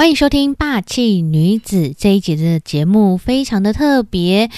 [0.00, 4.48] 欢迎收听《霸气女子》这一节的节目，非常的特别。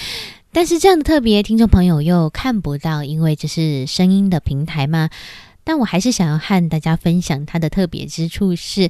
[0.53, 5.09] 但是这样的特别，听众朋友又看不到，因为这是声音的平台嘛。
[5.63, 8.89] 但我还是想要和大家分享它的特别之处，是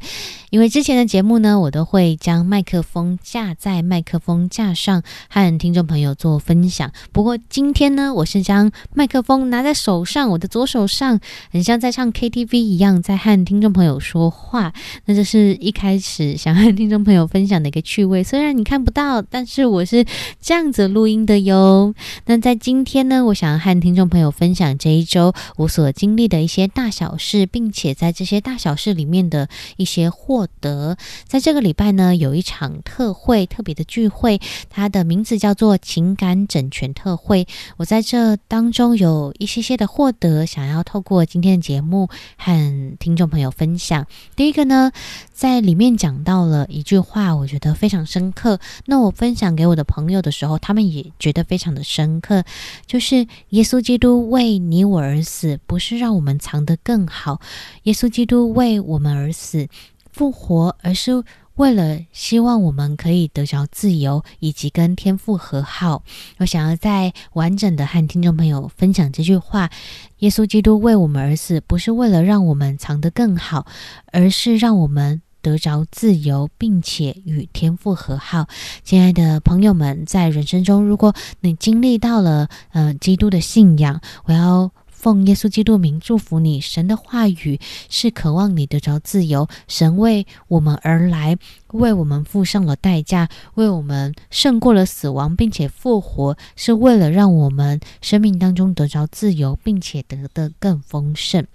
[0.49, 6.91] 因为之前的节目呢，我都会将麦克风架在麦克风架上，和听众朋友做分享。
[7.11, 11.19] 不过今天呢，我是将麦克风拿在手上，我的左手上，
[11.51, 14.73] 很像在唱 KTV 一样，在和听众朋友说话。
[15.05, 20.05] 那这是一开始想和听众朋友分享的一个趣味，虽然你看不到，但是我是
[20.41, 21.93] 这样子录音的哟。
[22.25, 26.62] 那在今天呢，我想要和听众朋友分享这一周我所经历的一些。
[26.67, 34.39] 大小事，并且在这些大小事里面的一些获得，在这个礼拜呢，有一场特会，特别的聚会，
[34.69, 37.47] 它的名字叫做情感整全特会。
[37.77, 44.05] 我在这当中有一些些的获得，想要透过今天的节目和听众朋友分享。
[44.35, 44.91] 第一个呢，
[45.31, 48.59] 在里面讲到了一句话，我觉得非常深刻。
[48.85, 52.43] 那我分享给我的朋友的时候，他们也觉得非常的深刻，
[52.85, 57.41] 就是耶稣基督为你我而死，不是让我们藏得更好。
[57.83, 59.67] 耶稣基督为我们而死、
[60.11, 61.23] 复活，而是
[61.55, 66.03] 为了希望我们可以得着自由，以及跟天父和好。
[66.37, 69.71] 我想要再完整的和听众朋友分享这句话：
[70.19, 73.65] 耶稣基督为我们而死，不是为了让我们藏得更好，
[74.11, 75.23] 而是让我们。
[75.43, 78.47] 得着自由，并且与天父和好。
[78.85, 84.71] 亲爱的朋友们，在人生中，如果你经历到了呃基督的信仰，我要
[85.03, 86.61] 奉耶稣基督名祝福你。
[86.61, 87.59] 神的话语
[87.89, 89.49] 是渴望你得着自由。
[89.67, 91.37] 神为我们而来，
[91.73, 101.45] 为我们付上了代价，为我们胜过了死亡，并且复活，是为了让我们生命当中得着自由，并且得的更丰盛。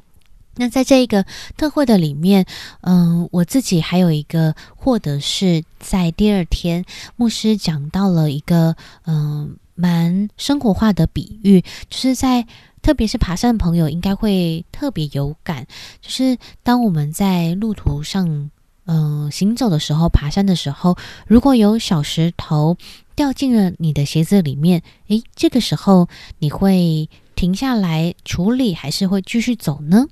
[0.57, 1.25] 那在这一个
[1.57, 2.45] 特会的里面，
[2.83, 6.85] 嗯，我自己还有一个获得是在第二天，
[7.17, 8.77] 牧师讲到了一个
[9.07, 12.45] 嗯蛮生活化的比喻，就是在
[12.89, 15.67] 特别是爬山的朋友应该会特别有感，
[16.01, 18.51] 就是当我们在路途上
[18.87, 22.79] 嗯行走的时候，爬山的时候，如果有小石头
[23.15, 30.07] 掉进了你的鞋子里面，诶，这个时候你会停下来处理，还是会继续走呢？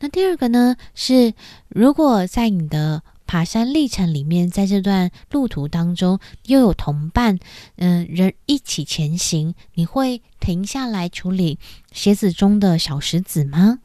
[0.00, 1.34] 那第二个呢，是
[1.68, 7.38] 如果在你的爬山历程里面，在这段路途当中又有同伴，
[7.76, 11.58] 嗯，人一起前行，你会停下来处理
[11.92, 13.78] 鞋子中的小石子吗？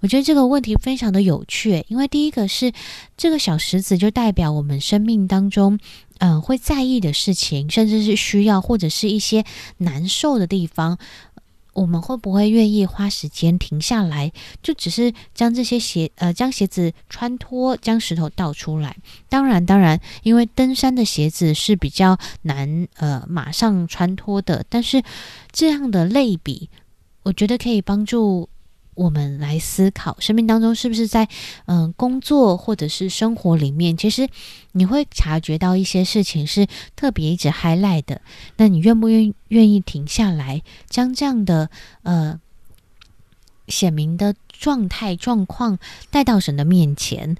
[0.00, 2.72] 我觉得这个问题非常的有趣，因为第一个是
[3.18, 5.78] 这个小石子就代表我们生命当中，
[6.16, 9.44] 嗯，会在意的事情，甚至是需要或者是一些
[9.76, 10.96] 难受的地方。
[11.80, 14.30] 我们会不会愿意花时间停下来，
[14.62, 18.94] 就只是将这些鞋呃将鞋子穿脱，将石头倒出来？
[19.30, 25.02] 当然，当然，因为登山的鞋子是比较难呃马上穿脱的，但是
[25.52, 26.68] 这样的类比，
[27.22, 28.50] 我觉得可以帮助。
[29.00, 31.26] 我们来思考，生命当中是不是在
[31.64, 34.28] 嗯工作或者是生活里面，其实
[34.72, 38.20] 你会察觉到一些事情是特别一直 highlight 的。
[38.58, 41.70] 那你愿不愿愿意停下来，将这样的
[42.02, 42.38] 呃
[43.68, 45.78] 显明的状态状况
[46.10, 47.36] 带到神的面前？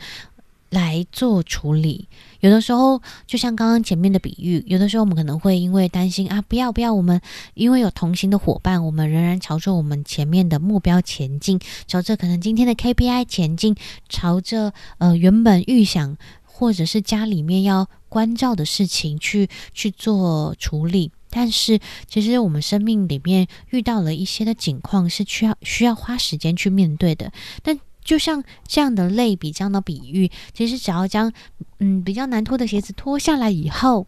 [0.70, 2.08] 来做处理，
[2.38, 7.20] 有的时候就像刚刚前面的比喻，有的时候我们可能会因为担心啊，不要不要，我们
[7.54, 11.58] 因为有同行的伙伴，我们仍然朝着我们前面的目标前进，
[11.88, 13.75] 朝着可能今天的 KPI 前进，
[14.08, 27.32] 朝着呃原本预想或者是家里面要关照的事情去去做处理，但是其实我们生命里面遇到了一些的境况是需要需要花时间去面对的，
[27.64, 27.81] 但。
[28.03, 31.33] 就像这样的类比，这样的比喻，其实只要将
[31.78, 34.06] 嗯比较难脱的鞋子脱下来以后，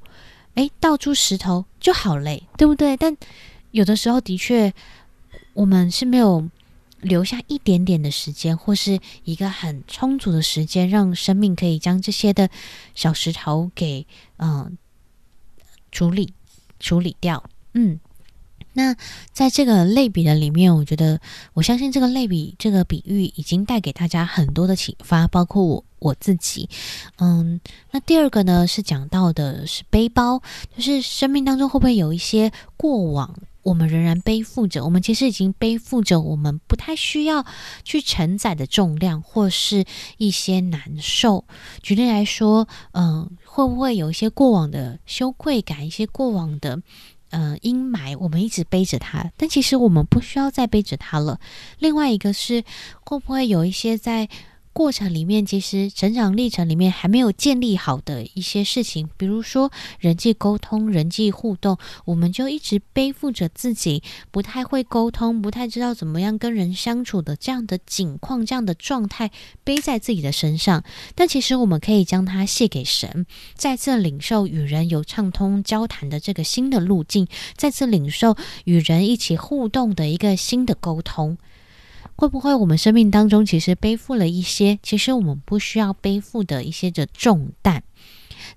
[0.54, 2.97] 哎，倒出石头就好嘞，对不对？
[2.97, 3.16] 但
[3.70, 4.72] 有的时候的确，
[5.54, 6.48] 我们是没有
[7.00, 12.48] 留下一点点的时间，或是一个很充足的时间，让生命可以将这些的
[12.94, 14.06] 小石头给
[14.39, 14.77] 嗯
[15.91, 16.33] 处理
[16.80, 17.44] 处理掉，
[17.74, 18.00] 嗯。
[18.74, 18.97] 那
[19.33, 21.21] 在这个类比的里面，我觉得
[21.53, 26.69] 我相信这个类比这个比喻已经带给大家很多的启发，包括我我自己。
[27.19, 27.60] 嗯，
[27.91, 30.42] 那第二个呢是讲到的是背包，
[30.74, 37.45] 就是生命当中会不会有一些过往，我们仍然背负着，我们其实已经背负着我们不太需要
[37.84, 39.84] 去承载的重量，或是
[40.16, 41.45] 一些难受。
[41.83, 46.80] 举例来说，嗯，会不会有一些过往的羞愧感，一些过往的。
[47.32, 51.40] 嗯，阴霾，我们一直背着它，但其实我们不需要再背着它了。
[51.78, 52.62] 另外一个是，
[53.04, 54.28] 会不会有一些在
[54.72, 61.77] 过程里面，其实成长历程里面还没有建立好的一些事情，比如说人际沟通、人际互动，
[62.07, 69.30] 我们就一直背负着自己不太会沟通、不太知道怎么样跟人相处的这样的境况、这样的状态
[69.63, 70.83] 背在自己的身上。
[71.15, 81.36] 但其实我们可以将它卸给神，再次领受与人有畅通交谈的这个新的路径，再次领受与人一起互动的一个新的沟通。
[82.22, 87.83] 会不会我们生命当中其实背负了一些，其实我们不需要背负的一些的重担？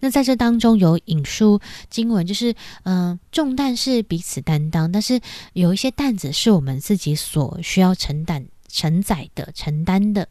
[0.02, 1.60] 那在这当中有引述
[1.90, 2.54] 经文，就是
[2.84, 5.20] 嗯，重担是彼此担当，但是
[5.54, 10.30] 有一些担子是我们自己所需要承担、承载的、承担的。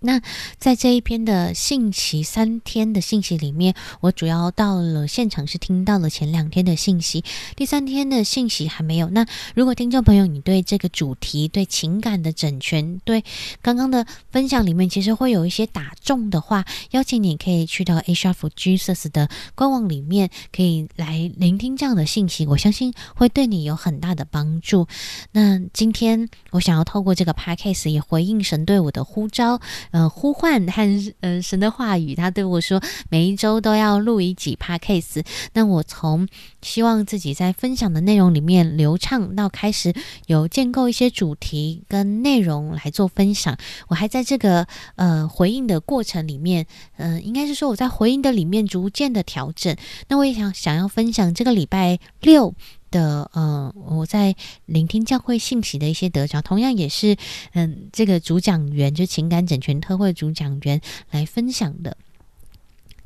[0.00, 0.20] 那
[0.58, 7.24] 在这一篇的信息三天的信息里面，我主要到了现场是听到了前两天的信息，
[7.56, 9.08] 第三天的信息还没有。
[9.10, 13.24] 那如果听众朋友你对这个主题、对情感的整全、对
[13.60, 22.46] 刚刚的分享里面，其实会有一些打中的话，邀请你可以去到 Asia for Jesus 的官网里面，可以来聆听这样的信息。
[22.46, 24.86] 我相信会对你有很大的帮助。
[25.32, 29.60] 那今天我想要透过这个 Podcast 也回应神对我的呼召。
[29.90, 32.80] 呃，呼唤和呃神的话语，他对我说，
[33.10, 35.24] 每一周都要录一集 podcast。
[35.54, 36.28] 那我从
[36.62, 39.94] 希望自己在分享的内容里面流畅，到开始
[40.26, 43.56] 有建构一些主题跟内容来做分享。
[43.88, 49.76] 我还在这个呃回应的过程里面，嗯，应该是说我在回应的里面逐渐的调整。
[50.08, 52.54] 那我也想想要分享这个礼拜六。
[52.90, 54.34] 的嗯，我在
[54.66, 57.16] 聆听教会信息的一些得着，同样也是
[57.52, 60.80] 嗯，这个主讲员就情感整全特会主讲员
[61.10, 61.96] 来分享的。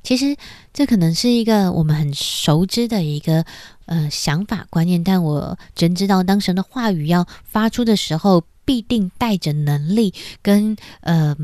[0.03, 0.37] 其实
[0.73, 3.45] 这可能是一个我们很熟知的一个
[3.87, 10.13] 呃想法观念，但我真知道，当神的话语要发出的时候，必定带着能力
[10.43, 11.37] 跟呃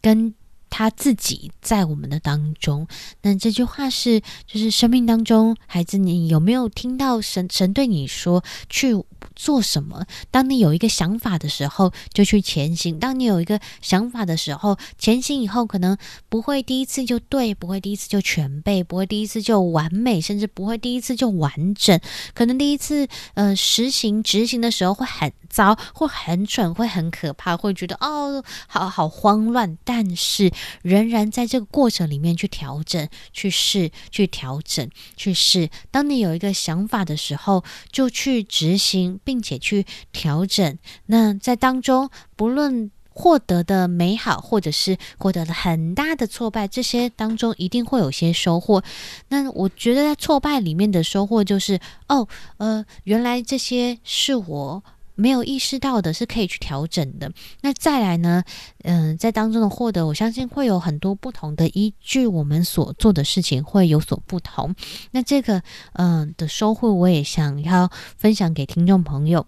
[0.00, 0.34] 跟。
[0.76, 2.86] 他自己在我们的当中，
[3.22, 8.94] 那这句话是，就是生命当中，孩子，你有没有听到神神对你说去
[9.34, 10.04] 做什么？
[10.30, 15.96] 当你有一个想法的时候，就去前行；当你有一个想法的时候，前行以后，可能
[16.28, 21.98] 不会第一次就对，不会第一次就全背，不会第一次就完美，甚至不会第一次就完整。
[22.34, 30.52] 可能第一次呃实行执行的时候会很糟，会很蠢，会很可怕，会觉得哦，好好慌乱，但是。
[30.82, 35.70] 仍然在这个过程里面去调整、去试、去调整、去试。
[35.90, 40.78] 当你有一个想法的时候，就去执行，并且去调整。
[41.06, 48.82] 那在当中，不论获得的美好，或者是获得了很大的挫败，这些当中一定会有些收获。
[49.28, 52.28] 那我觉得在挫败里面的收获就是，哦，
[52.58, 54.84] 呃，原来这些是我。
[55.16, 57.32] 没有意识到的是可以去调整的。
[57.62, 58.44] 那再来呢？
[58.84, 64.74] 嗯，在当中的获得，我相信会有很多不同的依据，我们所做的事情会有所不同。
[65.10, 65.62] 那这个
[65.94, 69.44] 嗯的收获，我也想要分享给听众朋友，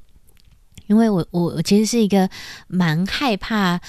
[0.89, 2.29] 因为我我我其实是一个
[2.67, 3.81] 蛮害怕。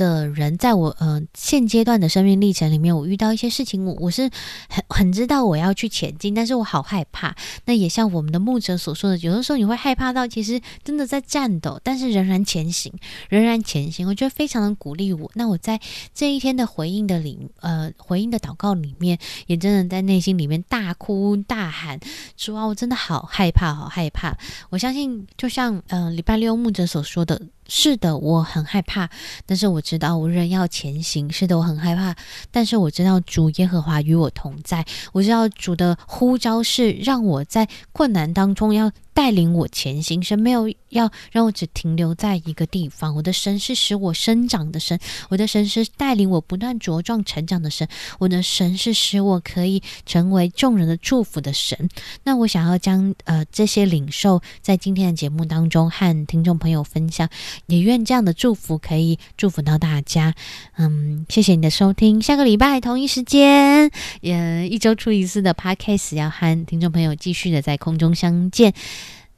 [0.00, 4.22] 的人，在我呃现阶段的生命历程里面，我遇到一些事情，我我是
[4.70, 7.36] 很很知道我要去前进，但是我好害怕。
[7.66, 12.90] 那也像我们的牧者所说的，有的时候你会害怕到其实真的在战斗，但是仍然前行，
[13.28, 14.08] 仍然前行。
[14.08, 15.30] 我觉得非常的鼓励我。
[15.34, 15.78] 那我在
[16.14, 22.00] 这一天的回应的里呃回应的祷告里面，也真的在内心里面大哭大喊，
[22.38, 24.34] 说啊，我真的好害怕，好害怕。
[24.70, 27.40] 我相信，就像嗯礼拜六牧者所说的。
[27.72, 29.08] 是的，我很害怕，
[29.46, 31.30] 但是我知道无人要前行。
[31.30, 32.16] 是的，我很害怕，
[32.50, 34.84] 但是我知道主耶和华与我同在。
[35.12, 38.90] 我知道主的呼召是让我在困难当中要。
[39.12, 43.14] 带领我前行，神没有要让我只停留在一个地方。
[43.16, 44.98] 我的神是使我生长的神，
[45.28, 47.86] 我的神是带领我不断茁壮成长的神，
[48.18, 51.90] 我的神是使我可以成为众人的祝福的神。
[52.22, 57.28] 那我想要将呃这些领受在今天的节目当中和听众朋友分享，
[57.66, 60.34] 也愿这样的祝福可以祝福到大家。
[60.76, 63.90] 嗯，谢谢你的收听，下个礼拜同一时间，
[64.22, 68.74] 呃，一周出一次的 podcast 要和听众朋友继续的在空中相见。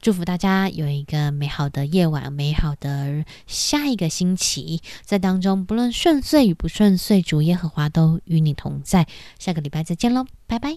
[0.01, 9.07] 祝福大家有一个美好的夜晚，美好的下一个星期，在当中不论顺遂与不顺遂，主耶和华都与你同在。
[9.39, 10.75] 下个礼拜再见喽，拜拜。